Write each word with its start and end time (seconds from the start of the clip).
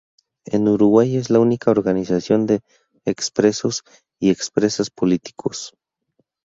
En 0.45 0.67
Uruguay 0.67 1.15
es 1.15 1.29
la 1.29 1.37
única 1.39 1.69
organización 1.69 2.47
de 2.47 2.61
ex-presos 3.05 3.83
y 4.19 4.31
ex-presas 4.31 4.89
políticos. 4.89 5.75